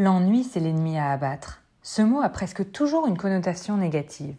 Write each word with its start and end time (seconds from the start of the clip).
L'ennui, 0.00 0.44
c'est 0.44 0.60
l'ennemi 0.60 0.96
à 0.96 1.10
abattre. 1.10 1.60
Ce 1.82 2.02
mot 2.02 2.20
a 2.20 2.28
presque 2.28 2.70
toujours 2.70 3.08
une 3.08 3.18
connotation 3.18 3.76
négative. 3.76 4.36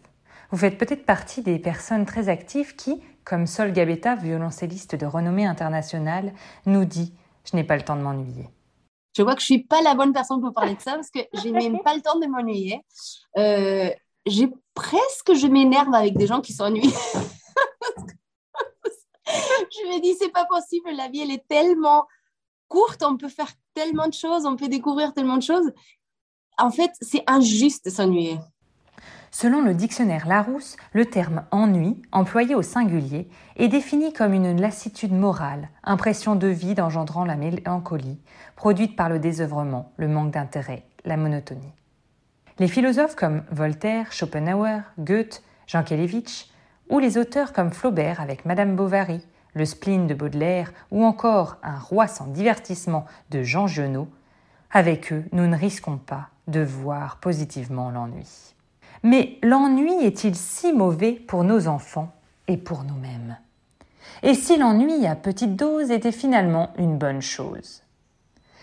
Vous 0.50 0.56
faites 0.56 0.78
peut-être 0.78 1.04
partie 1.04 1.42
des 1.42 1.58
personnes 1.58 2.06
très 2.06 2.30
actives 2.30 2.76
qui, 2.76 3.02
comme 3.24 3.46
Sol 3.46 3.70
Gabetta, 3.70 4.14
violoncelliste 4.14 4.94
de 4.94 5.04
renommée 5.04 5.44
internationale, 5.44 6.32
nous 6.64 6.86
dit 6.86 7.12
Je 7.44 7.56
n'ai 7.56 7.64
pas 7.64 7.76
le 7.76 7.82
temps 7.82 7.96
de 7.96 8.00
m'ennuyer. 8.00 8.48
Je 9.14 9.20
vois 9.20 9.34
que 9.34 9.40
je 9.40 9.44
suis 9.44 9.62
pas 9.62 9.82
la 9.82 9.94
bonne 9.94 10.14
personne 10.14 10.40
pour 10.40 10.54
parler 10.54 10.76
de 10.76 10.80
ça 10.80 10.94
parce 10.94 11.10
que 11.10 11.20
j'ai 11.34 11.52
même 11.52 11.82
pas 11.82 11.94
le 11.94 12.00
temps 12.00 12.18
de 12.18 12.26
m'ennuyer. 12.26 12.80
Euh, 13.36 13.90
j'ai 14.24 14.48
presque, 14.72 15.34
je 15.34 15.46
m'énerve 15.46 15.92
avec 15.92 16.16
des 16.16 16.26
gens 16.26 16.40
qui 16.40 16.54
s'ennuient. 16.54 16.80
je 19.26 19.88
me 19.88 20.00
dis, 20.00 20.14
c'est 20.18 20.32
pas 20.32 20.46
possible, 20.46 20.88
la 20.96 21.08
vie, 21.08 21.20
elle 21.20 21.32
est 21.32 21.46
tellement 21.48 22.06
courte, 22.68 23.02
on 23.02 23.18
peut 23.18 23.28
faire 23.28 23.52
tellement 23.74 24.08
de 24.08 24.14
choses, 24.14 24.46
on 24.46 24.56
peut 24.56 24.68
découvrir 24.68 25.12
tellement 25.14 25.36
de 25.36 25.42
choses. 25.42 25.72
En 26.58 26.70
fait, 26.70 26.90
c'est 27.00 27.24
injuste 27.26 27.86
de 27.86 27.90
s'ennuyer. 27.90 28.38
Selon 29.32 29.62
le 29.62 29.74
dictionnaire 29.74 30.26
Larousse, 30.26 30.76
le 30.92 31.06
terme 31.06 31.44
ennui, 31.52 32.02
employé 32.10 32.56
au 32.56 32.62
singulier, 32.62 33.28
est 33.56 33.68
défini 33.68 34.12
comme 34.12 34.34
une 34.34 34.60
lassitude 34.60 35.12
morale, 35.12 35.68
impression 35.84 36.34
de 36.34 36.48
vide 36.48 36.80
engendrant 36.80 37.24
la 37.24 37.36
mélancolie, 37.36 38.18
produite 38.56 38.96
par 38.96 39.08
le 39.08 39.20
désœuvrement, 39.20 39.92
le 39.98 40.08
manque 40.08 40.32
d'intérêt, 40.32 40.84
la 41.04 41.16
monotonie. 41.16 41.72
Les 42.58 42.68
philosophes 42.68 43.14
comme 43.14 43.44
Voltaire, 43.52 44.12
Schopenhauer, 44.12 44.82
Goethe, 44.98 45.42
Jean 45.68 45.84
Kelevitch, 45.84 46.50
ou 46.88 46.98
les 46.98 47.16
auteurs 47.16 47.52
comme 47.52 47.70
Flaubert 47.70 48.20
avec 48.20 48.44
Madame 48.44 48.74
Bovary, 48.74 49.20
le 49.54 49.64
spleen 49.64 50.06
de 50.06 50.14
Baudelaire 50.14 50.72
ou 50.90 51.04
encore 51.04 51.56
Un 51.62 51.78
roi 51.78 52.06
sans 52.06 52.26
divertissement 52.26 53.04
de 53.30 53.42
Jean 53.42 53.66
Genot, 53.66 54.08
avec 54.70 55.12
eux, 55.12 55.24
nous 55.32 55.46
ne 55.46 55.56
risquons 55.56 55.98
pas 55.98 56.28
de 56.46 56.60
voir 56.60 57.18
positivement 57.18 57.90
l'ennui. 57.90 58.54
Mais 59.02 59.38
l'ennui 59.42 60.04
est-il 60.04 60.36
si 60.36 60.72
mauvais 60.72 61.12
pour 61.12 61.42
nos 61.42 61.66
enfants 61.66 62.12
et 62.46 62.56
pour 62.56 62.84
nous-mêmes? 62.84 63.38
Et 64.22 64.34
si 64.34 64.56
l'ennui 64.56 65.06
à 65.06 65.16
petite 65.16 65.56
dose 65.56 65.90
était 65.90 66.12
finalement 66.12 66.72
une 66.78 66.98
bonne 66.98 67.22
chose? 67.22 67.82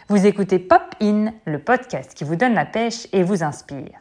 Vous 0.08 0.26
écoutez 0.26 0.60
Pop 0.60 0.96
In, 1.02 1.34
le 1.46 1.60
podcast 1.60 2.14
qui 2.14 2.24
vous 2.24 2.36
donne 2.38 2.54
la 2.54 2.66
pêche 2.66 3.08
et 3.12 3.24
vous 3.24 3.44
inspire. 3.44 4.00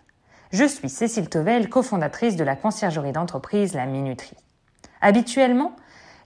Je 0.53 0.65
suis 0.65 0.89
Cécile 0.89 1.29
Tovel, 1.29 1.69
cofondatrice 1.69 2.37
de 2.37 2.45
la 2.45 2.55
conciergerie 2.55 3.13
d'entreprise 3.13 3.75
La 3.75 3.87
Minuterie. 3.87 4.37
Habituellement, 5.01 5.75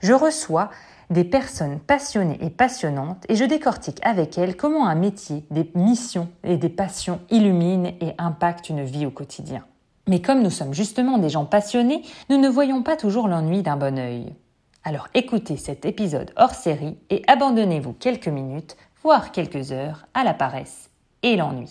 je 0.01 0.13
reçois 0.13 0.71
des 1.11 1.25
personnes 1.25 1.79
passionnées 1.79 2.39
et 2.41 2.51
passionnantes 2.51 3.25
et 3.29 3.37
je 3.37 3.45
décortique 3.45 3.99
avec 4.03 4.39
elles 4.39 4.57
comment 4.57 4.87
un 4.87 4.95
métier, 4.95 5.45
des 5.51 5.71
missions 5.75 6.29
et 6.45 6.57
des 6.57 6.69
passions 6.69 7.21
illuminent 7.31 7.93
et 8.01 8.15
impactent 8.19 8.69
une 8.69 8.85
vie 8.85 9.07
au 9.07 9.11
quotidien. 9.11 9.65
Mais 10.09 10.23
comme 10.23 10.43
nous 10.43 10.51
sommes 10.51 10.75
justement 10.75 11.19
des 11.19 11.29
gens 11.29 11.45
passionnés, 11.45 12.03
nous 12.31 12.39
ne 12.39 12.49
voyons 12.49 12.83
pas 12.83 12.97
toujours 12.97 13.29
l'ennui 13.29 13.63
d'un 13.63 13.77
bon 13.77 13.99
œil. 13.99 14.35
Alors 14.83 15.09
écoutez 15.15 15.57
cet 15.57 15.85
épisode 15.85 16.33
hors 16.37 16.55
série 16.55 16.97
et 17.11 17.23
abandonnez-vous 17.27 17.93
quelques 17.93 18.29
minutes, 18.29 18.77
voire 19.03 19.33
quelques 19.33 19.73
heures, 19.73 20.07
à 20.15 20.25
la 20.25 20.33
paresse 20.33 20.91
et 21.23 21.37
l'ennui. 21.37 21.71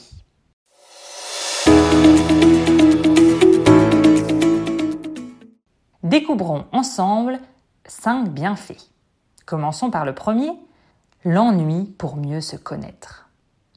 Découvrons 6.03 6.66
ensemble 6.72 7.39
5 7.90 8.30
bienfaits. 8.30 8.92
Commençons 9.45 9.90
par 9.90 10.06
le 10.06 10.14
premier, 10.14 10.52
l'ennui 11.26 11.86
pour 11.98 12.18
mieux 12.18 12.42
se 12.42 12.56
connaître. 12.56 13.30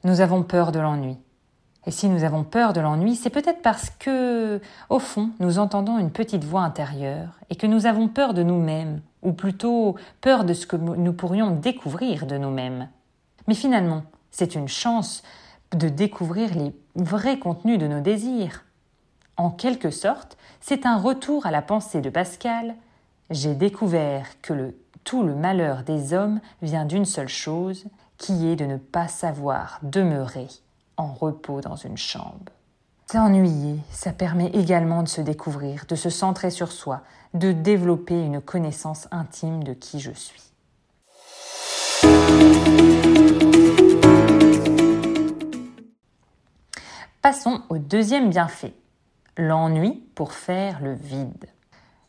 Nous 0.03 0.21
avons 0.21 0.43
peur 0.43 0.71
de 0.71 0.79
l'ennui. 0.79 1.17
Et 1.85 1.91
si 1.91 2.07
nous 2.07 2.23
avons 2.23 2.43
peur 2.43 2.73
de 2.73 2.79
l'ennui, 2.79 3.15
c'est 3.15 3.29
peut-être 3.29 3.61
parce 3.61 3.89
que, 3.89 4.61
au 4.89 4.99
fond, 4.99 5.31
nous 5.39 5.59
entendons 5.59 5.97
une 5.97 6.11
petite 6.11 6.43
voix 6.43 6.61
intérieure 6.61 7.39
et 7.49 7.55
que 7.55 7.67
nous 7.67 7.87
avons 7.87 8.07
peur 8.07 8.33
de 8.33 8.43
nous-mêmes, 8.43 9.01
ou 9.21 9.33
plutôt 9.33 9.95
peur 10.21 10.45
de 10.45 10.53
ce 10.53 10.67
que 10.67 10.77
nous 10.77 11.13
pourrions 11.13 11.51
découvrir 11.51 12.25
de 12.25 12.37
nous-mêmes. 12.37 12.89
Mais 13.47 13.55
finalement, 13.55 14.03
c'est 14.31 14.55
une 14.55 14.67
chance 14.67 15.23
de 15.71 15.89
découvrir 15.89 16.53
les 16.53 16.73
vrais 16.95 17.39
contenus 17.39 17.79
de 17.79 17.87
nos 17.87 17.99
désirs. 17.99 18.63
En 19.37 19.49
quelque 19.49 19.89
sorte, 19.89 20.37
c'est 20.61 20.85
un 20.85 20.97
retour 20.97 21.45
à 21.47 21.51
la 21.51 21.63
pensée 21.63 21.99
de 21.99 22.09
Pascal. 22.09 22.75
J'ai 23.29 23.55
découvert 23.55 24.41
que 24.41 24.75
tout 25.03 25.23
le 25.23 25.33
malheur 25.33 25.83
des 25.83 26.13
hommes 26.13 26.39
vient 26.61 26.85
d'une 26.85 27.05
seule 27.05 27.29
chose, 27.29 27.85
qui 28.17 28.47
est 28.47 28.55
de 28.55 28.65
ne 28.65 28.77
pas 28.77 29.07
savoir 29.07 29.79
demeurer 29.81 30.47
en 30.97 31.13
repos 31.13 31.61
dans 31.61 31.75
une 31.75 31.97
chambre. 31.97 32.51
S'ennuyer, 33.11 33.79
ça 33.91 34.11
permet 34.11 34.47
également 34.47 35.03
de 35.03 35.07
se 35.07 35.21
découvrir, 35.21 35.85
de 35.87 35.95
se 35.95 36.09
centrer 36.09 36.49
sur 36.49 36.71
soi, 36.71 37.01
de 37.33 37.51
développer 37.51 38.19
une 38.19 38.41
connaissance 38.41 39.07
intime 39.11 39.63
de 39.63 39.73
qui 39.73 39.99
je 39.99 40.11
suis. 40.11 40.41
Passons 47.21 47.61
au 47.69 47.77
deuxième 47.77 48.29
bienfait, 48.29 48.73
l'ennui 49.37 50.03
pour 50.13 50.33
faire 50.33 50.81
le 50.81 50.93
vide. 50.93 51.45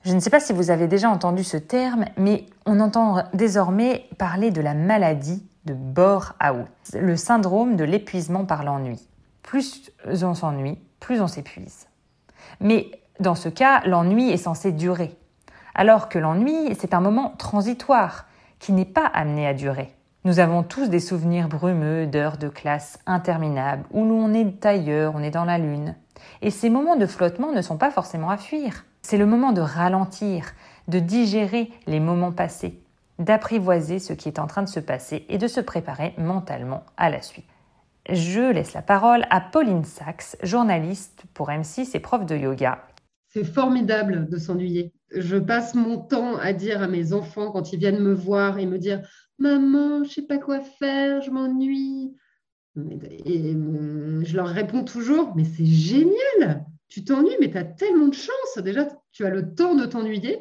Je 0.04 0.12
ne 0.12 0.20
sais 0.20 0.28
pas 0.28 0.40
si 0.40 0.52
vous 0.52 0.70
avez 0.70 0.86
déjà 0.86 1.08
entendu 1.08 1.44
ce 1.44 1.56
terme, 1.56 2.04
mais 2.18 2.44
on 2.66 2.78
entend 2.80 3.22
désormais 3.32 4.06
parler 4.18 4.50
de 4.50 4.60
la 4.60 4.74
maladie 4.74 5.42
de 5.64 5.72
bore-out, 5.72 6.68
le 6.92 7.16
syndrome 7.16 7.76
de 7.76 7.84
l'épuisement 7.84 8.44
par 8.44 8.64
l'ennui. 8.64 9.08
Plus 9.42 9.90
on 10.22 10.34
s'ennuie, 10.34 10.78
plus 11.00 11.22
on 11.22 11.26
s'épuise. 11.26 11.86
Mais 12.60 12.90
dans 13.18 13.34
ce 13.34 13.48
cas, 13.48 13.80
l'ennui 13.86 14.30
est 14.30 14.36
censé 14.36 14.72
durer, 14.72 15.16
alors 15.74 16.10
que 16.10 16.18
l'ennui, 16.18 16.76
c'est 16.78 16.92
un 16.92 17.00
moment 17.00 17.32
transitoire 17.38 18.26
qui 18.58 18.72
n'est 18.72 18.84
pas 18.84 19.06
amené 19.06 19.46
à 19.46 19.54
durer. 19.54 19.94
Nous 20.24 20.38
avons 20.38 20.62
tous 20.62 20.90
des 20.90 21.00
souvenirs 21.00 21.48
brumeux 21.48 22.06
d'heures 22.06 22.36
de 22.36 22.48
classe 22.48 22.98
interminables 23.06 23.84
où 23.90 24.04
l'on 24.04 24.34
est 24.34 24.66
ailleurs, 24.66 25.14
on 25.16 25.22
est 25.22 25.30
dans 25.30 25.46
la 25.46 25.56
lune. 25.56 25.94
Et 26.42 26.50
ces 26.50 26.68
moments 26.68 26.96
de 26.96 27.06
flottement 27.06 27.52
ne 27.52 27.62
sont 27.62 27.78
pas 27.78 27.90
forcément 27.90 28.28
à 28.28 28.36
fuir. 28.36 28.84
C'est 29.04 29.18
le 29.18 29.26
moment 29.26 29.52
de 29.52 29.60
ralentir, 29.60 30.54
de 30.88 30.98
digérer 30.98 31.70
les 31.86 32.00
moments 32.00 32.32
passés, 32.32 32.80
d'apprivoiser 33.18 33.98
ce 33.98 34.14
qui 34.14 34.28
est 34.28 34.38
en 34.38 34.46
train 34.46 34.62
de 34.62 34.68
se 34.68 34.80
passer 34.80 35.26
et 35.28 35.36
de 35.36 35.46
se 35.46 35.60
préparer 35.60 36.14
mentalement 36.16 36.84
à 36.96 37.10
la 37.10 37.20
suite. 37.20 37.44
Je 38.08 38.50
laisse 38.50 38.72
la 38.72 38.80
parole 38.80 39.26
à 39.28 39.42
Pauline 39.42 39.84
Sachs, 39.84 40.38
journaliste 40.42 41.24
pour 41.34 41.50
M6 41.50 41.94
et 41.94 42.00
prof 42.00 42.24
de 42.24 42.34
yoga. 42.34 42.82
C'est 43.28 43.44
formidable 43.44 44.26
de 44.30 44.38
s'ennuyer. 44.38 44.94
Je 45.14 45.36
passe 45.36 45.74
mon 45.74 45.98
temps 45.98 46.38
à 46.38 46.54
dire 46.54 46.82
à 46.82 46.88
mes 46.88 47.12
enfants 47.12 47.52
quand 47.52 47.74
ils 47.74 47.78
viennent 47.78 48.02
me 48.02 48.14
voir 48.14 48.58
et 48.58 48.64
me 48.64 48.78
dire 48.78 49.02
Maman, 49.38 50.04
je 50.04 50.12
sais 50.12 50.22
pas 50.22 50.38
quoi 50.38 50.60
faire, 50.60 51.20
je 51.20 51.30
m'ennuie. 51.30 52.16
Et 53.26 53.54
euh, 53.54 54.24
je 54.24 54.34
leur 54.34 54.48
réponds 54.48 54.82
toujours 54.82 55.36
Mais 55.36 55.44
c'est 55.44 55.66
génial 55.66 56.64
Tu 56.94 57.02
t'ennuies, 57.02 57.36
mais 57.40 57.50
tu 57.50 57.58
as 57.58 57.64
tellement 57.64 58.06
de 58.06 58.14
chance. 58.14 58.58
Déjà, 58.58 58.86
tu 59.10 59.26
as 59.26 59.30
le 59.30 59.52
temps 59.52 59.74
de 59.74 59.84
t'ennuyer. 59.84 60.40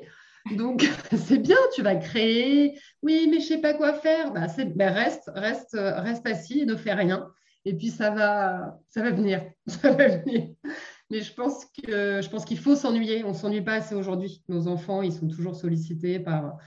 Donc, 0.56 0.88
c'est 1.18 1.40
bien, 1.40 1.58
tu 1.74 1.82
vas 1.82 1.96
créer. 1.96 2.80
Oui, 3.02 3.28
mais 3.28 3.40
je 3.40 3.48
sais 3.48 3.58
pas 3.58 3.74
quoi 3.74 3.92
faire. 3.94 4.32
Bah, 4.32 4.46
ben, 4.76 4.94
reste, 4.94 5.32
reste, 5.34 5.76
reste 5.76 6.28
assis 6.28 6.60
et 6.60 6.66
ne 6.68 6.76
fais 6.76 6.94
rien. 6.94 7.28
Et 7.66 7.74
puis, 7.76 7.90
ça 7.90 8.12
va, 8.12 8.78
ça 8.88 9.02
va 9.02 9.10
venir. 9.10 9.42
Ça 9.68 9.90
va 9.90 10.10
venir. 10.10 10.50
Mais 11.10 11.22
je 11.22 11.34
pense 11.34 11.66
que 11.66 12.22
je 12.22 12.30
pense 12.30 12.46
qu'il 12.46 12.60
faut 12.60 12.76
s'ennuyer. 12.76 13.24
On 13.24 13.30
ne 13.30 13.34
s'ennuie 13.34 13.64
pas 13.64 13.74
assez 13.74 13.96
aujourd'hui. 13.96 14.44
Nos 14.48 14.68
enfants, 14.68 15.02
ils 15.02 15.14
sont 15.14 15.28
toujours 15.28 15.56
sollicités 15.56 16.20
par 16.20 16.58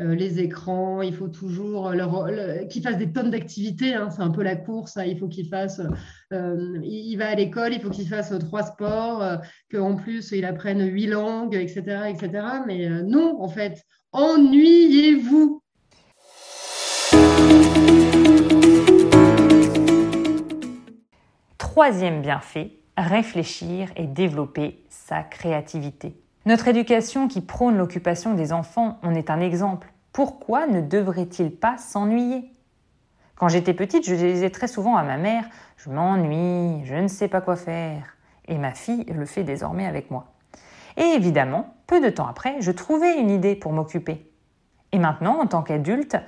euh, 0.00 0.16
les 0.16 0.40
écrans, 0.40 1.02
il 1.02 1.14
faut 1.14 1.28
toujours 1.28 1.90
leur, 1.90 2.28
qu'ils 2.68 2.82
fassent 2.82 2.98
des 2.98 3.12
tonnes 3.12 3.30
d'activités, 3.30 3.94
hein, 3.94 4.10
c'est 4.10 4.22
un 4.22 4.30
peu 4.30 4.42
la 4.42 4.56
course, 4.56 4.96
hein, 4.96 5.04
il 5.04 5.16
faut 5.16 5.28
qu'ils 5.28 5.48
fassent, 5.48 5.82
euh, 6.32 6.80
il 6.82 7.16
va 7.16 7.28
à 7.28 7.34
l'école, 7.36 7.72
il 7.74 7.80
faut 7.80 7.90
qu'il 7.90 8.08
fasse 8.08 8.36
trois 8.40 8.64
sports, 8.64 9.22
euh, 9.22 9.36
qu'en 9.70 9.94
plus 9.94 10.32
il 10.32 10.44
apprenne 10.44 10.84
huit 10.84 11.06
langues, 11.06 11.54
etc. 11.54 12.08
etc. 12.08 12.44
Mais 12.66 12.88
non, 13.04 13.40
en 13.40 13.48
fait, 13.48 13.84
ennuyez-vous. 14.10 15.62
Troisième 21.56 22.20
bienfait, 22.20 22.80
réfléchir 22.96 23.92
et 23.96 24.08
développer 24.08 24.84
sa 24.88 25.22
créativité. 25.22 26.23
Notre 26.46 26.68
éducation 26.68 27.26
qui 27.26 27.40
prône 27.40 27.78
l'occupation 27.78 28.34
des 28.34 28.52
enfants 28.52 28.98
en 29.02 29.14
est 29.14 29.30
un 29.30 29.40
exemple. 29.40 29.90
Pourquoi 30.12 30.66
ne 30.66 30.82
devrait-il 30.82 31.50
pas 31.50 31.78
s'ennuyer? 31.78 32.52
Quand 33.36 33.48
j'étais 33.48 33.72
petite, 33.72 34.06
je 34.06 34.14
disais 34.14 34.50
très 34.50 34.68
souvent 34.68 34.96
à 34.96 35.02
ma 35.04 35.16
mère 35.16 35.44
Je 35.78 35.88
m'ennuie, 35.88 36.84
je 36.84 36.96
ne 36.96 37.08
sais 37.08 37.28
pas 37.28 37.40
quoi 37.40 37.56
faire. 37.56 38.18
Et 38.46 38.58
ma 38.58 38.72
fille 38.72 39.04
le 39.04 39.24
fait 39.24 39.42
désormais 39.42 39.86
avec 39.86 40.10
moi. 40.10 40.26
Et 40.98 41.14
évidemment, 41.16 41.74
peu 41.86 42.02
de 42.02 42.10
temps 42.10 42.26
après, 42.26 42.60
je 42.60 42.70
trouvais 42.72 43.18
une 43.18 43.30
idée 43.30 43.56
pour 43.56 43.72
m'occuper. 43.72 44.30
Et 44.92 44.98
maintenant, 44.98 45.40
en 45.40 45.46
tant 45.46 45.62
qu'adulte, 45.62 46.18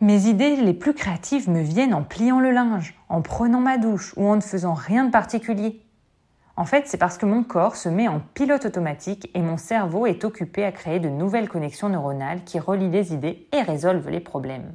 Mes 0.00 0.26
idées 0.26 0.56
les 0.56 0.74
plus 0.74 0.92
créatives 0.92 1.48
me 1.48 1.62
viennent 1.62 1.94
en 1.94 2.02
pliant 2.02 2.40
le 2.40 2.50
linge, 2.50 2.94
en 3.08 3.22
prenant 3.22 3.60
ma 3.60 3.78
douche 3.78 4.12
ou 4.16 4.26
en 4.26 4.36
ne 4.36 4.40
faisant 4.40 4.74
rien 4.74 5.04
de 5.04 5.10
particulier. 5.10 5.83
En 6.56 6.64
fait, 6.64 6.86
c'est 6.86 6.98
parce 6.98 7.18
que 7.18 7.26
mon 7.26 7.42
corps 7.42 7.74
se 7.74 7.88
met 7.88 8.06
en 8.06 8.20
pilote 8.20 8.64
automatique 8.64 9.28
et 9.34 9.42
mon 9.42 9.56
cerveau 9.56 10.06
est 10.06 10.24
occupé 10.24 10.64
à 10.64 10.70
créer 10.70 11.00
de 11.00 11.08
nouvelles 11.08 11.48
connexions 11.48 11.88
neuronales 11.88 12.44
qui 12.44 12.60
relient 12.60 12.90
les 12.90 13.12
idées 13.12 13.48
et 13.52 13.62
résolvent 13.62 14.10
les 14.10 14.20
problèmes. 14.20 14.74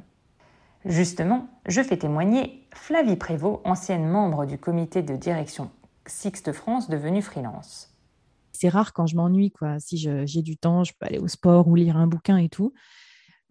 Justement, 0.84 1.48
je 1.66 1.82
fais 1.82 1.96
témoigner 1.96 2.66
Flavie 2.74 3.16
Prévost, 3.16 3.60
ancienne 3.64 4.06
membre 4.06 4.46
du 4.46 4.58
comité 4.58 5.02
de 5.02 5.16
direction 5.16 5.70
Sixte 6.06 6.52
France 6.52 6.90
devenue 6.90 7.22
freelance. 7.22 7.94
C'est 8.52 8.68
rare 8.68 8.92
quand 8.92 9.06
je 9.06 9.16
m'ennuie, 9.16 9.50
quoi. 9.50 9.78
Si 9.78 9.96
j'ai 9.96 10.42
du 10.42 10.56
temps, 10.56 10.84
je 10.84 10.92
peux 10.98 11.06
aller 11.06 11.18
au 11.18 11.28
sport 11.28 11.68
ou 11.68 11.76
lire 11.76 11.96
un 11.96 12.06
bouquin 12.06 12.36
et 12.36 12.48
tout. 12.48 12.72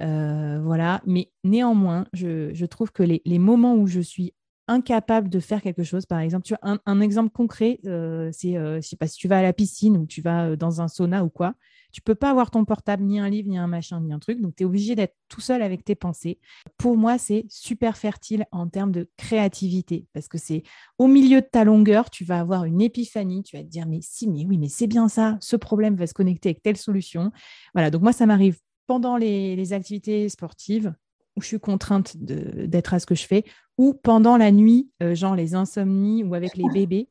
Euh, 0.01 0.59
voilà. 0.61 1.01
Mais 1.05 1.31
néanmoins, 1.43 2.05
je, 2.13 2.65
trouve 2.65 2.91
que 2.91 3.03
les, 3.03 3.21
les, 3.25 3.39
moments 3.39 3.75
où 3.75 3.87
je 3.87 4.01
suis 4.01 4.33
incapable 4.69 5.29
de 5.29 5.39
faire 5.39 5.61
quelque 5.61 5.83
chose. 5.83 6.05
Par 6.05 6.19
exemple, 6.19 6.43
tu 6.43 6.53
as 6.61 6.79
un, 6.85 7.01
exemple 7.01 7.31
concret, 7.31 7.79
euh, 7.85 8.29
c'est, 8.31 8.55
euh, 8.55 8.79
sais 8.81 8.95
pas, 8.95 9.07
si 9.07 9.17
tu 9.17 9.27
vas 9.27 9.39
à 9.39 9.41
la 9.41 9.51
piscine 9.51 9.97
ou 9.97 10.05
tu 10.05 10.21
vas 10.21 10.49
euh, 10.49 10.55
dans 10.55 10.79
un 10.79 10.87
sauna 10.87 11.25
ou 11.25 11.29
quoi, 11.29 11.55
tu 11.91 12.01
peux 12.01 12.13
pas 12.13 12.29
avoir 12.29 12.51
ton 12.51 12.65
portable, 12.65 13.03
ni 13.03 13.19
un 13.19 13.29
livre, 13.29 13.49
ni 13.49 13.57
un 13.57 13.65
machin, 13.65 13.99
ni 13.99 14.13
un 14.13 14.19
truc. 14.19 14.39
Donc, 14.39 14.55
tu 14.55 14.63
es 14.63 14.65
obligé 14.65 14.95
d'être 14.95 15.15
tout 15.27 15.41
seul 15.41 15.63
avec 15.63 15.83
tes 15.83 15.95
pensées. 15.95 16.39
Pour 16.77 16.97
moi, 16.97 17.17
c'est 17.17 17.45
super 17.49 17.97
fertile 17.97 18.45
en 18.51 18.67
termes 18.67 18.91
de 18.91 19.09
créativité 19.17 20.05
parce 20.13 20.27
que 20.27 20.37
c'est 20.37 20.61
au 20.99 21.07
milieu 21.07 21.41
de 21.41 21.47
ta 21.51 21.63
longueur, 21.63 22.11
tu 22.11 22.23
vas 22.23 22.39
avoir 22.39 22.65
une 22.65 22.79
épiphanie, 22.79 23.41
tu 23.41 23.57
vas 23.57 23.63
te 23.63 23.69
dire, 23.69 23.87
mais 23.87 23.99
si, 24.03 24.29
mais 24.29 24.45
oui, 24.45 24.59
mais 24.59 24.69
c'est 24.69 24.87
bien 24.87 25.07
ça, 25.07 25.37
ce 25.41 25.55
problème 25.55 25.95
va 25.95 26.05
se 26.05 26.13
connecter 26.13 26.49
avec 26.49 26.61
telle 26.61 26.77
solution. 26.77 27.31
Voilà, 27.73 27.89
donc 27.89 28.03
moi, 28.03 28.13
ça 28.13 28.27
m'arrive 28.27 28.59
pendant 28.85 29.17
les 29.17 29.73
activités 29.73 30.29
sportives 30.29 30.93
où 31.39 31.41
je 31.41 31.47
suis 31.47 31.59
contrainte 31.59 32.17
d'être 32.17 32.93
à 32.93 32.99
ce 32.99 33.05
que 33.05 33.15
je 33.15 33.25
fais, 33.25 33.45
ou 33.77 33.93
pendant 33.93 34.35
la 34.35 34.51
nuit, 34.51 34.91
euh, 35.01 35.15
genre 35.15 35.35
les 35.35 35.55
insomnies 35.55 36.23
ou 36.23 36.35
avec 36.35 36.57
les 36.57 36.65
bébés, 36.73 37.07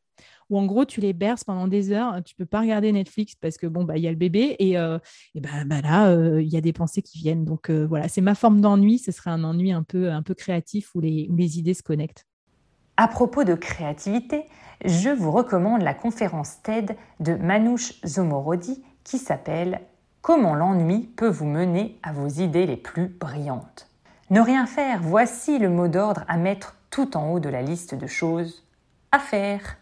où 0.50 0.58
en 0.58 0.66
gros 0.66 0.84
tu 0.84 1.00
les 1.00 1.14
berces 1.14 1.44
pendant 1.44 1.66
des 1.66 1.92
heures, 1.92 2.22
tu 2.22 2.34
peux 2.34 2.44
pas 2.44 2.60
regarder 2.60 2.92
Netflix 2.92 3.34
parce 3.34 3.56
que 3.56 3.66
bon 3.66 3.84
bah 3.84 3.96
il 3.96 4.02
y 4.02 4.06
a 4.06 4.10
le 4.10 4.16
bébé 4.16 4.56
et, 4.58 4.78
euh, 4.78 4.98
bah, 5.34 5.64
bah, 5.64 5.80
là 5.80 6.08
euh, 6.08 6.42
il 6.42 6.48
y 6.48 6.56
a 6.58 6.60
des 6.60 6.74
pensées 6.74 7.00
qui 7.00 7.18
viennent. 7.18 7.46
Donc 7.46 7.70
voilà, 7.70 8.08
c'est 8.08 8.20
ma 8.20 8.34
forme 8.34 8.60
d'ennui. 8.60 8.98
Ce 8.98 9.12
serait 9.12 9.30
un 9.30 9.44
ennui 9.44 9.72
un 9.72 9.82
peu 9.82 10.10
un 10.10 10.22
peu 10.22 10.34
créatif 10.34 10.94
où 10.94 11.00
les, 11.00 11.26
où 11.30 11.36
les 11.36 11.58
idées 11.58 11.74
se 11.74 11.82
connectent. 11.82 12.26
À 12.98 13.08
propos 13.08 13.44
de 13.44 13.54
créativité, 13.54 14.44
je 14.84 15.10
vous 15.10 15.32
recommande 15.32 15.82
la 15.82 15.94
conférence 15.94 16.62
TED 16.62 16.96
de 17.20 17.34
Manouche 17.34 17.94
Zomorodi 18.04 18.82
qui 19.04 19.18
s'appelle 19.18 19.80
Comment 20.20 20.54
l'ennui 20.54 21.06
peut 21.16 21.28
vous 21.28 21.46
mener 21.46 21.98
à 22.02 22.12
vos 22.12 22.28
idées 22.28 22.66
les 22.66 22.76
plus 22.76 23.08
brillantes. 23.08 23.88
Ne 24.30 24.42
rien 24.42 24.66
faire, 24.66 25.00
voici 25.00 25.58
le 25.58 25.70
mot 25.70 25.88
d'ordre 25.88 26.24
à 26.28 26.36
mettre 26.36 26.76
tout 26.90 27.16
en 27.16 27.30
haut 27.30 27.40
de 27.40 27.48
la 27.48 27.62
liste 27.62 27.94
de 27.94 28.06
choses 28.06 28.62
à 29.10 29.18
faire. 29.18 29.78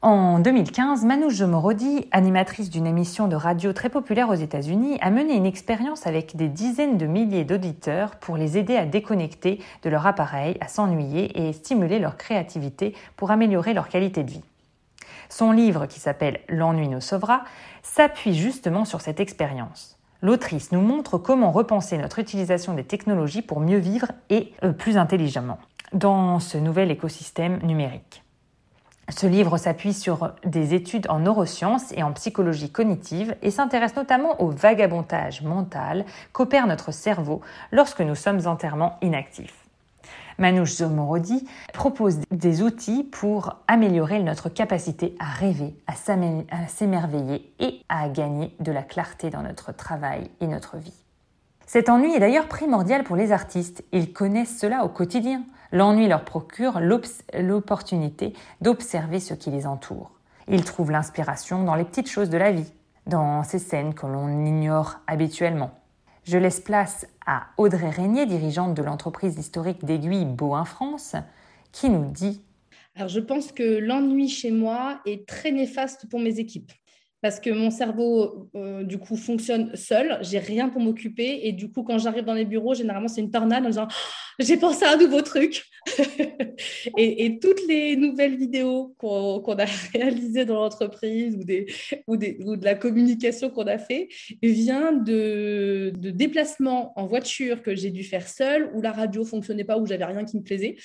En 0.00 0.38
2015, 0.38 1.04
Manouche 1.04 1.34
Jomorodi, 1.34 2.08
animatrice 2.10 2.70
d'une 2.70 2.86
émission 2.86 3.28
de 3.28 3.36
radio 3.36 3.74
très 3.74 3.90
populaire 3.90 4.30
aux 4.30 4.34
États-Unis, 4.34 4.96
a 5.02 5.10
mené 5.10 5.34
une 5.34 5.44
expérience 5.44 6.06
avec 6.06 6.36
des 6.36 6.48
dizaines 6.48 6.96
de 6.96 7.04
milliers 7.04 7.44
d'auditeurs 7.44 8.16
pour 8.16 8.38
les 8.38 8.56
aider 8.56 8.76
à 8.76 8.86
déconnecter 8.86 9.60
de 9.82 9.90
leur 9.90 10.06
appareil, 10.06 10.56
à 10.62 10.68
s'ennuyer 10.68 11.46
et 11.46 11.52
stimuler 11.52 11.98
leur 11.98 12.16
créativité 12.16 12.96
pour 13.16 13.30
améliorer 13.30 13.74
leur 13.74 13.90
qualité 13.90 14.24
de 14.24 14.30
vie. 14.30 14.44
Son 15.28 15.52
livre, 15.52 15.84
qui 15.84 16.00
s'appelle 16.00 16.40
L'ennui 16.48 16.88
nous 16.88 17.02
sauvera, 17.02 17.44
s'appuie 17.82 18.34
justement 18.34 18.86
sur 18.86 19.02
cette 19.02 19.20
expérience 19.20 19.98
l'autrice 20.22 20.72
nous 20.72 20.80
montre 20.80 21.18
comment 21.18 21.50
repenser 21.50 21.98
notre 21.98 22.18
utilisation 22.18 22.74
des 22.74 22.84
technologies 22.84 23.42
pour 23.42 23.60
mieux 23.60 23.78
vivre 23.78 24.06
et 24.30 24.52
euh, 24.64 24.72
plus 24.72 24.96
intelligemment 24.96 25.58
dans 25.92 26.40
ce 26.40 26.56
nouvel 26.56 26.90
écosystème 26.90 27.58
numérique. 27.62 28.22
Ce 29.10 29.26
livre 29.26 29.58
s'appuie 29.58 29.92
sur 29.92 30.32
des 30.44 30.74
études 30.74 31.06
en 31.10 31.18
neurosciences 31.18 31.92
et 31.92 32.02
en 32.02 32.12
psychologie 32.12 32.70
cognitive 32.70 33.36
et 33.42 33.50
s'intéresse 33.50 33.96
notamment 33.96 34.40
au 34.40 34.48
vagabondage 34.48 35.42
mental 35.42 36.06
qu'opère 36.32 36.66
notre 36.66 36.92
cerveau 36.92 37.42
lorsque 37.72 38.00
nous 38.00 38.14
sommes 38.14 38.46
entièrement 38.46 38.96
inactifs. 39.02 39.61
Manouche 40.38 40.76
Zomorodi 40.76 41.46
propose 41.72 42.18
des 42.30 42.62
outils 42.62 43.04
pour 43.04 43.56
améliorer 43.68 44.22
notre 44.22 44.48
capacité 44.48 45.14
à 45.18 45.26
rêver, 45.26 45.74
à 45.86 45.94
s'émerveiller 46.68 47.52
et 47.58 47.80
à 47.88 48.08
gagner 48.08 48.54
de 48.60 48.72
la 48.72 48.82
clarté 48.82 49.30
dans 49.30 49.42
notre 49.42 49.72
travail 49.72 50.30
et 50.40 50.46
notre 50.46 50.76
vie. 50.76 51.04
Cet 51.66 51.88
ennui 51.88 52.12
est 52.12 52.20
d'ailleurs 52.20 52.48
primordial 52.48 53.04
pour 53.04 53.16
les 53.16 53.32
artistes. 53.32 53.84
Ils 53.92 54.12
connaissent 54.12 54.58
cela 54.58 54.84
au 54.84 54.88
quotidien. 54.88 55.42
L'ennui 55.70 56.06
leur 56.06 56.24
procure 56.24 56.80
l'opportunité 56.80 58.34
d'observer 58.60 59.20
ce 59.20 59.32
qui 59.32 59.50
les 59.50 59.66
entoure. 59.66 60.12
Ils 60.48 60.64
trouvent 60.64 60.90
l'inspiration 60.90 61.64
dans 61.64 61.74
les 61.74 61.84
petites 61.84 62.10
choses 62.10 62.28
de 62.28 62.36
la 62.36 62.52
vie, 62.52 62.70
dans 63.06 63.42
ces 63.42 63.58
scènes 63.58 63.94
que 63.94 64.06
l'on 64.06 64.44
ignore 64.44 64.96
habituellement. 65.06 65.70
Je 66.24 66.38
laisse 66.38 66.60
place 66.60 67.06
à 67.26 67.48
Audrey 67.56 67.90
Régnier, 67.90 68.26
dirigeante 68.26 68.74
de 68.74 68.82
l'entreprise 68.82 69.36
historique 69.38 69.84
d'aiguilles 69.84 70.24
Beauin 70.24 70.64
France, 70.64 71.16
qui 71.72 71.90
nous 71.90 72.10
dit 72.10 72.44
Alors, 72.94 73.08
je 73.08 73.18
pense 73.18 73.50
que 73.50 73.78
l'ennui 73.78 74.28
chez 74.28 74.52
moi 74.52 75.00
est 75.04 75.26
très 75.26 75.50
néfaste 75.50 76.08
pour 76.08 76.20
mes 76.20 76.38
équipes 76.38 76.70
parce 77.22 77.38
que 77.38 77.50
mon 77.50 77.70
cerveau, 77.70 78.50
euh, 78.56 78.82
du 78.82 78.98
coup, 78.98 79.16
fonctionne 79.16 79.74
seul. 79.76 80.18
J'ai 80.22 80.40
rien 80.40 80.68
pour 80.68 80.80
m'occuper. 80.80 81.40
Et 81.44 81.52
du 81.52 81.70
coup, 81.70 81.84
quand 81.84 81.96
j'arrive 81.96 82.24
dans 82.24 82.34
les 82.34 82.44
bureaux, 82.44 82.74
généralement, 82.74 83.06
c'est 83.06 83.20
une 83.20 83.30
tornade 83.30 83.64
en 83.64 83.68
disant 83.68 83.88
J'ai 84.40 84.56
pensé 84.56 84.84
à 84.84 84.94
un 84.94 84.96
nouveau 84.96 85.22
truc. 85.22 85.64
et, 86.96 87.38
toutes 87.40 87.60
les 87.68 87.96
nouvelles 87.96 88.36
vidéos 88.36 88.94
qu'on 88.98 89.40
a 89.40 89.64
réalisées 89.94 90.44
dans 90.44 90.54
l'entreprise 90.54 91.36
ou, 91.36 91.44
des, 91.44 91.66
ou, 92.06 92.16
de 92.16 92.64
la 92.64 92.74
communication 92.74 93.50
qu'on 93.50 93.66
a 93.66 93.78
fait 93.78 94.08
vient 94.42 94.92
de, 94.92 95.92
de 95.96 96.10
déplacements 96.10 96.92
en 96.96 97.06
voiture 97.06 97.62
que 97.62 97.74
j'ai 97.74 97.90
dû 97.90 98.04
faire 98.04 98.28
seul, 98.28 98.70
où 98.74 98.80
la 98.80 98.92
radio 98.92 99.24
fonctionnait 99.24 99.64
pas, 99.64 99.78
où 99.78 99.86
j'avais 99.86 100.04
rien 100.04 100.24
qui 100.24 100.38
me 100.38 100.42
plaisait, 100.42 100.76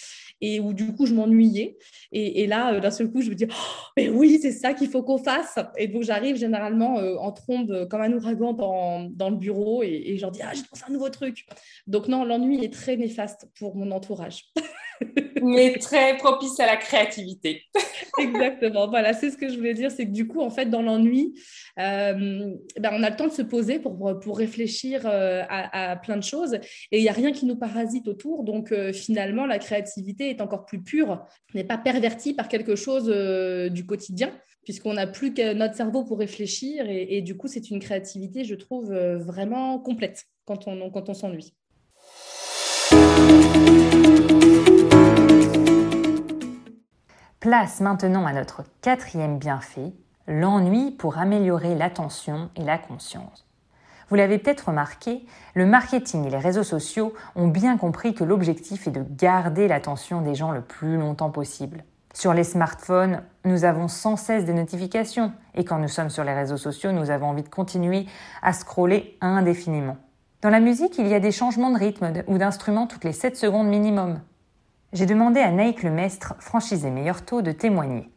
et 0.42 0.60
où 0.60 0.74
du 0.74 0.94
coup, 0.94 1.06
je 1.06 1.14
m'ennuyais. 1.14 1.78
Et, 2.12 2.48
là, 2.48 2.74
euh, 2.74 2.80
d'un 2.80 2.92
seul 2.92 3.10
coup, 3.10 3.22
je 3.22 3.30
me 3.30 3.36
dis 3.36 3.48
oh, 3.50 3.84
Mais 3.96 4.10
oui, 4.10 4.40
c'est 4.42 4.52
ça 4.52 4.74
qu'il 4.74 4.90
faut 4.90 5.04
qu'on 5.04 5.18
fasse. 5.18 5.58
Et 5.78 5.88
donc, 5.88 6.04
j'arrive 6.04 6.27
généralement 6.36 7.00
euh, 7.00 7.16
en 7.18 7.32
trombe 7.32 7.72
euh, 7.72 7.86
comme 7.86 8.02
un 8.02 8.12
ouragan 8.14 8.54
dans, 8.54 9.30
le 9.30 9.36
bureau 9.36 9.84
et, 9.84 10.04
et 10.06 10.18
je 10.18 10.22
leur 10.22 10.32
dis 10.32 10.42
Ah, 10.44 10.54
j'ai 10.54 10.64
pensé 10.70 10.84
un 10.88 10.92
nouveau 10.92 11.10
truc. 11.10 11.46
Donc, 11.88 12.08
non, 12.08 12.24
l'ennui 12.24 12.64
est 12.64 12.74
très 12.74 12.98
néfaste 12.98 13.48
pour 13.58 13.76
mon 13.76 13.92
entourage. 13.92 14.46
Mais 15.44 15.78
très 15.78 16.18
propice 16.18 16.60
à 16.60 16.66
la 16.66 16.78
créativité. 16.78 17.64
Exactement. 18.20 18.88
Voilà, 18.88 19.14
c'est 19.14 19.30
ce 19.30 19.38
que 19.38 19.48
je 19.48 19.56
voulais 19.56 19.76
dire. 19.76 19.92
C'est 19.92 20.06
que 20.06 20.12
du 20.12 20.28
coup, 20.28 20.42
en 20.42 20.50
fait, 20.50 20.66
dans 20.66 20.82
l'ennui, 20.82 21.36
euh, 21.80 22.56
ben, 22.80 22.92
on 22.94 23.04
a 23.04 23.10
le 23.12 23.16
temps 23.16 23.28
de 23.28 23.32
se 23.32 23.44
poser 23.44 23.80
pour, 23.80 24.20
pour 24.20 24.38
réfléchir 24.38 25.02
à, 25.06 25.96
plein 25.98 26.18
de 26.18 26.24
choses. 26.24 26.56
Et 26.92 26.98
il 26.98 27.04
n'y 27.04 27.10
a 27.10 27.14
rien 27.14 27.32
qui 27.32 27.46
nous 27.46 27.56
parasite 27.56 28.08
autour. 28.08 28.44
Donc, 28.44 28.74
finalement, 28.92 29.46
la 29.46 29.60
créativité 29.60 30.32
est 30.32 30.42
encore 30.42 30.66
plus 30.66 30.82
pure, 30.82 31.24
n'est 31.54 31.64
pas 31.64 31.78
pervertie 31.78 32.34
par 32.34 32.48
quelque 32.48 32.76
chose 32.76 33.08
du 33.72 33.86
quotidien 33.86 34.34
puisqu'on 34.68 34.96
n'a 34.96 35.08
plus 35.08 35.34
que 35.34 35.54
notre 35.54 35.76
cerveau 35.76 36.04
pour 36.04 36.20
réfléchir. 36.20 36.88
Et, 36.90 37.22
du 37.22 37.38
coup, 37.38 37.48
c'est 37.48 37.70
une 37.72 37.80
créativité, 37.80 38.44
je 38.44 38.54
trouve, 38.54 38.92
euh, 38.92 39.18
vraiment 39.18 39.80
complète 39.80 40.26
quand 40.44 40.68
on, 40.68 40.90
quand 40.90 41.08
on 41.08 41.14
s'ennuie. 41.14 41.56
Place 47.40 47.80
maintenant 47.80 48.26
à 48.26 48.34
notre 48.34 48.64
quatrième 48.82 49.40
bienfait, 49.40 49.94
l'ennui 50.28 50.92
pour 50.92 51.18
améliorer 51.18 51.74
l'attention 51.74 52.50
et 52.58 52.66
la 52.66 52.78
conscience. 52.78 53.48
Vous 54.10 54.18
l'avez 54.18 54.38
peut-être 54.38 54.68
remarqué, 54.68 55.26
le 55.54 55.66
marketing 55.66 56.26
et 56.26 56.30
les 56.30 56.40
réseaux 56.40 56.64
sociaux 56.64 57.14
ont 57.38 57.48
bien 57.48 57.78
compris 57.78 58.14
que 58.14 58.26
l'objectif 58.26 58.86
est 58.86 58.92
de 58.92 59.06
garder 59.12 59.70
l'attention 59.70 60.22
des 60.22 60.36
gens 60.36 60.52
le 60.52 60.62
plus 60.62 60.98
longtemps 60.98 61.32
possible. 61.32 61.86
Sur 62.20 62.34
les 62.34 62.44
smartphones, 62.44 63.22
nous 63.46 63.64
avons 63.64 63.88
sans 63.88 64.16
cesse 64.16 64.44
des 64.44 64.54
notifications 64.56 65.32
et 65.54 65.64
quand 65.64 65.78
nous 65.78 65.88
sommes 65.88 66.10
sur 66.10 66.24
les 66.24 66.34
réseaux 66.34 66.58
sociaux, 66.58 66.92
nous 66.92 67.12
avons 67.12 67.28
envie 67.28 67.44
de 67.44 67.48
continuer 67.48 68.08
à 68.42 68.54
scroller 68.54 69.16
indéfiniment. 69.22 69.98
Dans 70.42 70.50
la 70.50 70.60
musique, 70.60 70.98
il 70.98 71.06
y 71.08 71.14
a 71.14 71.20
des 71.20 71.32
changements 71.32 71.70
de 71.70 71.78
rythme 71.78 72.12
ou 72.26 72.40
d'instrument 72.40 72.88
toutes 72.88 73.04
les 73.04 73.14
7 73.14 73.38
secondes 73.38 73.68
minimum. 73.68 74.20
J'ai 74.94 75.06
demandé 75.06 75.42
à 75.42 75.52
Naïk 75.52 75.84
Lemestre, 75.84 76.34
franchisé 76.40 76.90
Meilleur 76.90 77.24
Taux, 77.24 77.44
de 77.44 77.52
témoigner. 77.52 78.10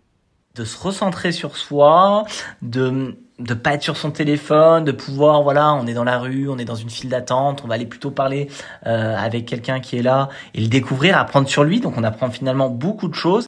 De 0.55 0.65
se 0.65 0.83
recentrer 0.83 1.31
sur 1.31 1.59
soi, 1.59 2.25
de 2.63 3.19
de 3.39 3.55
pas 3.55 3.75
être 3.75 3.83
sur 3.83 3.99
son 3.99 4.11
téléphone, 4.11 4.85
de 4.85 4.93
pouvoir 4.93 5.43
voilà, 5.43 5.75
on 5.75 5.87
est 5.87 5.95
dans 5.95 6.05
la 6.05 6.19
rue, 6.19 6.49
on 6.49 6.57
est 6.57 6.65
dans 6.65 6.75
une 6.75 6.91
file 6.91 7.11
d'attente, 7.11 7.63
on 7.65 7.69
va 7.69 7.75
aller 7.75 7.87
plutôt 7.87 8.11
parler 8.11 8.49
euh, 8.87 9.17
avec 9.17 9.45
quelqu'un 9.45 9.81
qui 9.81 9.99
est 9.99 10.03
là 10.03 10.31
et 10.55 10.61
le 10.63 10.69
découvrir, 10.69 11.19
apprendre 11.19 11.49
sur 11.49 11.65
lui. 11.65 11.81
Donc 11.81 11.99
on 11.99 12.05
apprend 12.05 12.31
finalement 12.31 12.71
beaucoup 12.71 13.09
de 13.09 13.15
choses. 13.15 13.47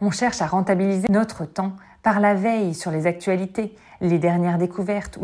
On 0.00 0.10
cherche 0.10 0.40
à 0.40 0.46
rentabiliser 0.46 1.08
notre 1.10 1.44
temps 1.44 1.76
par 2.02 2.20
la 2.20 2.34
veille 2.34 2.74
sur 2.74 2.90
les 2.90 3.06
actualités, 3.06 3.76
les 4.00 4.18
dernières 4.18 4.56
découvertes 4.56 5.18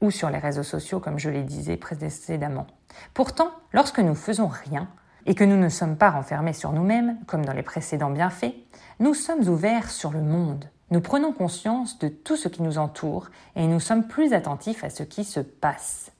ou, 0.00 0.10
sur 0.10 0.30
les 0.30 0.38
réseaux 0.38 0.62
sociaux, 0.62 1.00
comme 1.00 1.18
je 1.18 1.30
les 1.30 1.42
disais 1.42 1.76
précédemment. 1.76 2.66
Pourtant, 3.12 3.50
lorsque 3.72 3.98
nous 3.98 4.14
faisons 4.14 4.48
rien, 4.48 4.88
et 5.26 5.34
que 5.34 5.44
nous 5.44 5.56
ne 5.56 5.68
sommes 5.68 5.96
pas 5.96 6.10
renfermés 6.10 6.52
sur 6.52 6.72
nous-mêmes, 6.72 7.18
comme 7.26 7.44
dans 7.44 7.52
les 7.52 7.62
précédents 7.62 8.10
bienfaits, 8.10 8.54
nous 9.00 9.14
sommes 9.14 9.46
ouverts 9.48 9.90
sur 9.90 10.10
le 10.10 10.22
monde. 10.22 10.64
Nous 10.90 11.00
prenons 11.00 11.32
conscience 11.32 11.98
de 11.98 12.08
tout 12.08 12.36
ce 12.36 12.48
qui 12.48 12.62
nous 12.62 12.78
entoure 12.78 13.28
et 13.54 13.66
nous 13.66 13.80
sommes 13.80 14.06
plus 14.06 14.32
attentifs 14.32 14.82
à 14.82 14.90
ce 14.90 15.02
qui 15.02 15.24
se 15.24 15.40
passe. 15.40 16.10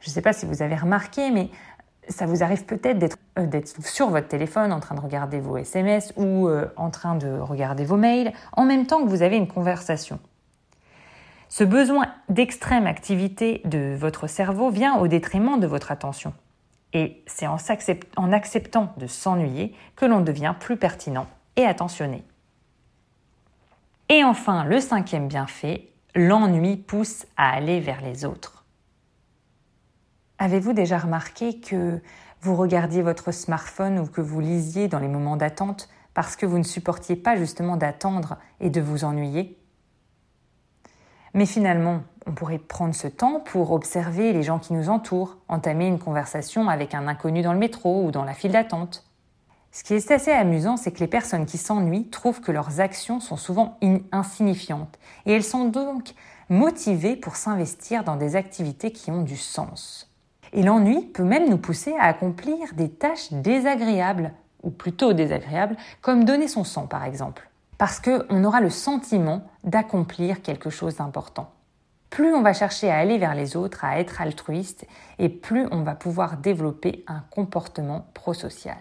Je 0.00 0.08
ne 0.08 0.12
sais 0.12 0.22
pas 0.22 0.32
si 0.32 0.46
vous 0.46 0.62
avez 0.62 0.76
remarqué, 0.76 1.30
mais 1.30 1.50
ça 2.08 2.26
vous 2.26 2.42
arrive 2.42 2.64
peut-être 2.64 3.18
euh, 3.38 3.46
d'être 3.46 3.82
sur 3.84 4.10
votre 4.10 4.28
téléphone 4.28 4.72
en 4.72 4.80
train 4.80 4.94
de 4.94 5.00
regarder 5.00 5.40
vos 5.40 5.56
SMS 5.56 6.12
ou 6.16 6.48
euh, 6.48 6.66
en 6.76 6.90
train 6.90 7.14
de 7.14 7.38
regarder 7.38 7.84
vos 7.84 7.96
mails 7.96 8.32
en 8.52 8.64
même 8.64 8.86
temps 8.86 9.02
que 9.02 9.08
vous 9.08 9.22
avez 9.22 9.36
une 9.36 9.48
conversation. 9.48 10.18
Ce 11.48 11.64
besoin 11.64 12.06
d'extrême 12.28 12.86
activité 12.86 13.62
de 13.64 13.94
votre 13.96 14.26
cerveau 14.26 14.70
vient 14.70 14.98
au 14.98 15.08
détriment 15.08 15.58
de 15.58 15.66
votre 15.66 15.90
attention. 15.90 16.34
Et 16.92 17.22
c'est 17.26 17.46
en, 17.46 17.56
en 18.16 18.32
acceptant 18.32 18.92
de 18.96 19.06
s'ennuyer 19.06 19.74
que 19.96 20.06
l'on 20.06 20.20
devient 20.20 20.54
plus 20.58 20.76
pertinent 20.76 21.26
et 21.56 21.64
attentionné. 21.64 22.22
Et 24.10 24.24
enfin, 24.24 24.64
le 24.64 24.80
cinquième 24.80 25.28
bienfait, 25.28 25.88
l'ennui 26.14 26.76
pousse 26.76 27.26
à 27.36 27.50
aller 27.50 27.80
vers 27.80 28.00
les 28.00 28.24
autres. 28.24 28.57
Avez-vous 30.40 30.72
déjà 30.72 30.98
remarqué 30.98 31.58
que 31.58 32.00
vous 32.42 32.54
regardiez 32.54 33.02
votre 33.02 33.32
smartphone 33.32 33.98
ou 33.98 34.06
que 34.06 34.20
vous 34.20 34.40
lisiez 34.40 34.86
dans 34.86 35.00
les 35.00 35.08
moments 35.08 35.36
d'attente 35.36 35.88
parce 36.14 36.36
que 36.36 36.46
vous 36.46 36.58
ne 36.58 36.64
supportiez 36.64 37.16
pas 37.16 37.36
justement 37.36 37.76
d'attendre 37.76 38.38
et 38.60 38.70
de 38.70 38.80
vous 38.80 39.04
ennuyer? 39.04 39.58
Mais 41.34 41.44
finalement, 41.44 42.02
on 42.26 42.32
pourrait 42.32 42.58
prendre 42.58 42.94
ce 42.94 43.08
temps 43.08 43.40
pour 43.40 43.72
observer 43.72 44.32
les 44.32 44.44
gens 44.44 44.60
qui 44.60 44.74
nous 44.74 44.88
entourent, 44.90 45.38
entamer 45.48 45.88
une 45.88 45.98
conversation 45.98 46.68
avec 46.68 46.94
un 46.94 47.08
inconnu 47.08 47.42
dans 47.42 47.52
le 47.52 47.58
métro 47.58 48.04
ou 48.04 48.12
dans 48.12 48.24
la 48.24 48.32
file 48.32 48.52
d'attente. 48.52 49.04
Ce 49.72 49.82
qui 49.82 49.94
est 49.94 50.10
assez 50.10 50.30
amusant, 50.30 50.76
c'est 50.76 50.92
que 50.92 51.00
les 51.00 51.08
personnes 51.08 51.46
qui 51.46 51.58
s'ennuient 51.58 52.08
trouvent 52.10 52.40
que 52.40 52.52
leurs 52.52 52.80
actions 52.80 53.18
sont 53.18 53.36
souvent 53.36 53.76
insignifiantes 54.12 54.98
et 55.26 55.32
elles 55.32 55.44
sont 55.44 55.64
donc 55.64 56.14
motivées 56.48 57.16
pour 57.16 57.34
s'investir 57.34 58.04
dans 58.04 58.16
des 58.16 58.36
activités 58.36 58.92
qui 58.92 59.10
ont 59.10 59.22
du 59.22 59.36
sens. 59.36 60.08
Et 60.52 60.62
l'ennui 60.62 61.02
peut 61.02 61.24
même 61.24 61.48
nous 61.48 61.58
pousser 61.58 61.94
à 61.98 62.04
accomplir 62.04 62.74
des 62.74 62.90
tâches 62.90 63.32
désagréables, 63.32 64.32
ou 64.62 64.70
plutôt 64.70 65.12
désagréables, 65.12 65.76
comme 66.00 66.24
donner 66.24 66.48
son 66.48 66.64
sang 66.64 66.86
par 66.86 67.04
exemple, 67.04 67.48
parce 67.76 68.00
qu'on 68.00 68.44
aura 68.44 68.60
le 68.60 68.70
sentiment 68.70 69.42
d'accomplir 69.64 70.42
quelque 70.42 70.70
chose 70.70 70.96
d'important. 70.96 71.52
Plus 72.10 72.34
on 72.34 72.42
va 72.42 72.54
chercher 72.54 72.90
à 72.90 72.96
aller 72.98 73.18
vers 73.18 73.34
les 73.34 73.56
autres, 73.56 73.84
à 73.84 74.00
être 74.00 74.20
altruiste, 74.20 74.86
et 75.18 75.28
plus 75.28 75.66
on 75.70 75.82
va 75.82 75.94
pouvoir 75.94 76.38
développer 76.38 77.04
un 77.06 77.22
comportement 77.30 78.06
prosocial. 78.14 78.78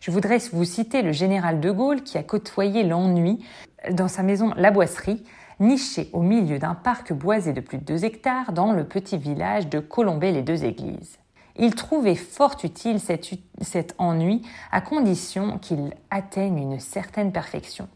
Je 0.00 0.10
voudrais 0.10 0.38
vous 0.52 0.64
citer 0.64 1.00
le 1.00 1.12
général 1.12 1.60
de 1.60 1.70
Gaulle 1.70 2.02
qui 2.02 2.18
a 2.18 2.22
côtoyé 2.22 2.82
l'ennui 2.82 3.42
dans 3.90 4.08
sa 4.08 4.22
maison 4.22 4.52
La 4.56 4.70
Boisserie, 4.70 5.24
niché 5.60 6.10
au 6.12 6.22
milieu 6.22 6.58
d'un 6.58 6.74
parc 6.74 7.12
boisé 7.12 7.52
de 7.52 7.60
plus 7.60 7.78
de 7.78 7.84
2 7.84 8.04
hectares 8.04 8.52
dans 8.52 8.72
le 8.72 8.84
petit 8.84 9.18
village 9.18 9.68
de 9.68 9.80
Colombay-les-Deux-Églises. 9.80 11.18
Il 11.56 11.74
trouvait 11.74 12.16
fort 12.16 12.56
utile 12.64 12.98
cet, 12.98 13.30
cet 13.60 13.94
ennui 13.98 14.42
à 14.72 14.80
condition 14.80 15.58
qu'il 15.58 15.94
atteigne 16.10 16.58
une 16.58 16.80
certaine 16.80 17.32
perfection. 17.32 17.88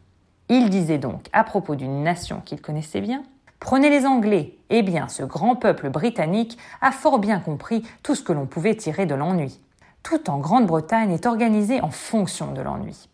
Il 0.49 0.71
disait 0.71 0.99
donc 0.99 1.27
à 1.33 1.45
propos 1.45 1.75
d'une 1.75 2.03
nation 2.03 2.41
qu'il 2.45 2.61
connaissait 2.61 3.01
bien 3.01 3.23
Prenez 3.61 3.91
les 3.91 4.07
Anglais. 4.07 4.57
Eh 4.71 4.83
bien, 4.83 5.09
ce 5.09 5.25
grand 5.25 5.57
peuple 5.57 5.91
britannique 5.91 6.57
a 6.81 6.93
fort 6.93 7.19
bien 7.19 7.41
compris 7.41 7.83
tout 8.03 8.15
ce 8.15 8.23
que 8.23 8.33
l'on 8.33 8.47
pouvait 8.47 8.77
tirer 8.77 9.05
de 9.05 9.17
l'ennui. 9.17 9.61
Tout 10.03 10.31
en 10.31 10.39
Grande-Bretagne 10.39 11.11
est 11.11 11.27
organisé 11.27 11.81
en 11.81 11.91
fonction 11.91 12.53
de 12.53 12.61
l'ennui. 12.61 13.09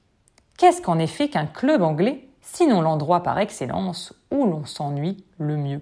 Qu'est-ce 0.58 0.82
qu'en 0.82 0.98
effet 0.98 1.28
qu'un 1.28 1.46
club 1.46 1.82
anglais 1.82 2.28
sinon 2.44 2.80
l'endroit 2.82 3.22
par 3.22 3.38
excellence 3.38 4.12
où 4.30 4.46
l'on 4.46 4.64
s'ennuie 4.64 5.24
le 5.38 5.56
mieux. 5.56 5.80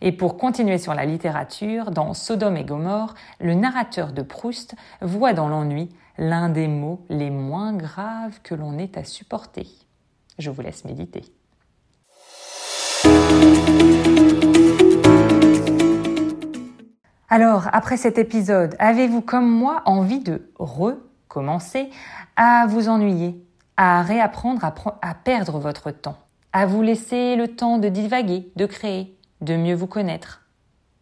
Et 0.00 0.12
pour 0.12 0.36
continuer 0.36 0.78
sur 0.78 0.94
la 0.94 1.04
littérature, 1.04 1.90
dans 1.90 2.14
Sodome 2.14 2.56
et 2.56 2.64
Gomorre, 2.64 3.14
le 3.40 3.54
narrateur 3.54 4.12
de 4.12 4.22
Proust 4.22 4.74
voit 5.00 5.32
dans 5.32 5.48
l'ennui 5.48 5.90
l'un 6.18 6.48
des 6.48 6.68
mots 6.68 7.04
les 7.08 7.30
moins 7.30 7.72
graves 7.72 8.40
que 8.42 8.54
l'on 8.54 8.78
ait 8.78 8.98
à 8.98 9.04
supporter. 9.04 9.68
Je 10.38 10.50
vous 10.50 10.62
laisse 10.62 10.84
méditer. 10.84 11.24
Alors, 17.28 17.68
après 17.72 17.96
cet 17.96 18.18
épisode, 18.18 18.76
avez-vous 18.78 19.22
comme 19.22 19.48
moi 19.48 19.82
envie 19.86 20.20
de 20.20 20.50
recommencer 20.58 21.90
à 22.36 22.66
vous 22.66 22.88
ennuyer? 22.88 23.42
À 23.82 24.02
réapprendre 24.02 24.64
à, 24.64 25.14
perdre 25.14 25.58
votre 25.58 25.90
temps, 25.90 26.16
à 26.52 26.66
vous 26.66 26.82
laisser 26.82 27.34
le 27.34 27.48
temps 27.48 27.78
de 27.78 27.88
divaguer, 27.88 28.48
de 28.54 28.64
créer, 28.64 29.18
de 29.40 29.56
mieux 29.56 29.74
vous 29.74 29.88
connaître. 29.88 30.42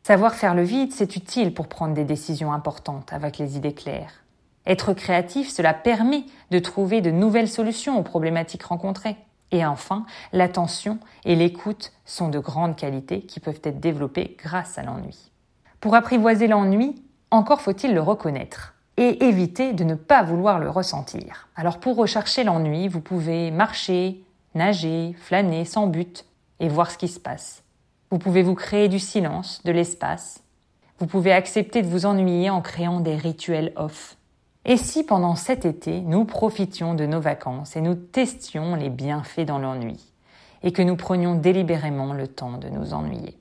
Savoir 0.03 0.35
faire 0.35 0.55
le 0.55 0.63
vide, 0.63 0.91
c'est 0.91 1.15
utile 1.15 1.53
pour 1.53 1.69
prendre 1.69 1.93
des 1.93 2.07
décisions 2.07 2.55
importantes 2.55 3.13
avec 3.13 3.37
les 3.37 3.59
idées 3.59 3.75
claires. 3.75 4.25
Être 4.65 4.95
créatif, 4.95 5.51
cela 5.51 5.75
permet 5.75 6.25
de 6.51 6.59
trouver 6.59 7.03
de 7.03 7.11
nouvelles 7.11 7.51
solutions 7.51 7.99
aux 7.99 8.03
problématiques 8.03 8.63
rencontrées. 8.63 9.19
Et 9.51 9.67
enfin, 9.67 10.07
l'attention 10.33 10.99
et 11.27 11.37
l'écoute 11.37 11.93
sont 12.07 12.29
de 12.29 12.39
grandes 12.39 12.77
qualités 12.77 13.21
qui 13.21 13.41
peuvent 13.41 13.61
être 13.63 13.81
développées 13.81 14.39
grâce 14.39 14.79
à 14.79 14.83
l'ennui. 14.83 15.31
Pour 15.81 15.95
apprivoiser 15.95 16.47
l'ennui, 16.47 16.95
encore 17.31 17.61
faut-il 17.61 17.93
le 17.93 18.01
reconnaître 18.01 18.73
et 19.01 19.25
éviter 19.25 19.73
de 19.73 19.83
ne 19.83 19.95
pas 19.95 20.23
vouloir 20.23 20.59
le 20.59 20.69
ressentir. 20.69 21.49
Alors 21.57 21.81
pour 21.81 21.97
rechercher 21.97 22.45
l'ennui, 22.45 22.87
vous 22.87 23.01
pouvez 23.01 23.51
marcher, 23.51 24.23
nager, 24.55 25.17
flâner 25.19 25.65
sans 25.65 25.87
but 25.87 26.27
et 26.61 26.69
voir 26.69 26.91
ce 26.91 26.99
qui 26.99 27.09
se 27.09 27.19
passe. 27.19 27.65
Vous 28.11 28.19
pouvez 28.19 28.43
vous 28.43 28.55
créer 28.55 28.89
du 28.89 28.99
silence, 28.99 29.63
de 29.65 29.73
l'espace. 29.73 30.45
Vous 30.99 31.07
pouvez 31.07 31.33
accepter 31.33 31.81
de 31.81 31.87
vous 31.89 32.05
ennuyer 32.05 32.51
en 32.51 32.61
créant 32.61 33.01
des 33.01 33.17
rituels 33.17 33.73
off. 33.77 34.19
Et 34.67 34.77
si 34.77 35.03
pendant 35.03 35.35
cet 35.35 35.65
été, 35.65 36.03
nous 36.03 36.27
profitions 36.27 36.93
de 36.93 37.07
nos 37.07 37.21
vacances 37.21 37.77
et 37.77 37.81
nous 37.81 37.95
testions 37.95 38.75
les 38.75 38.91
bienfaits 38.91 39.47
dans 39.47 39.59
l'ennui, 39.59 40.13
et 40.63 40.73
que 40.73 40.83
nous 40.83 40.97
prenions 40.97 41.35
délibérément 41.35 42.13
le 42.13 42.29
temps 42.29 42.59
de 42.59 42.69
nous 42.69 42.93
ennuyer? 42.93 43.39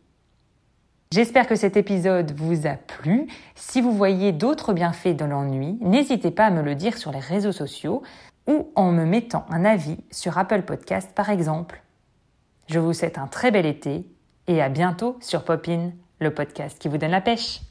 J'espère 1.12 1.48
que 1.48 1.56
cet 1.56 1.76
épisode 1.76 2.34
vous 2.38 2.68
a 2.68 2.76
plu. 2.76 3.26
Si 3.56 3.82
vous 3.82 3.92
voyez 3.92 4.32
d'autres 4.32 4.74
bienfaits 4.74 5.16
de 5.16 5.26
l'ennui, 5.26 5.76
n'hésitez 5.82 6.30
pas 6.30 6.46
à 6.46 6.52
me 6.52 6.62
le 6.62 6.76
dire 6.76 7.00
sur 7.00 7.12
les 7.12 7.18
réseaux 7.18 7.52
sociaux 7.52 8.04
ou 8.46 8.72
en 8.76 8.92
me 8.92 9.06
mettant 9.06 9.44
un 9.50 9.66
avis 9.66 9.98
sur 10.12 10.38
Apple 10.38 10.62
Podcast 10.62 11.10
par 11.16 11.32
exemple. 11.32 11.82
Je 12.68 12.78
vous 12.78 12.94
souhaite 12.94 13.18
un 13.18 13.26
très 13.26 13.50
bel 13.50 13.66
été 13.66 14.06
et 14.46 14.62
à 14.62 14.70
bientôt 14.70 15.18
sur 15.20 15.44
Popin, 15.44 15.94
le 16.20 16.32
podcast 16.32 16.78
qui 16.78 16.90
vous 16.90 17.00
donne 17.00 17.10
la 17.10 17.22
pêche. 17.22 17.62